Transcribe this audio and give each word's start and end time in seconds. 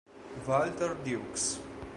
Walter 0.47 0.97
Dukes 0.97 1.61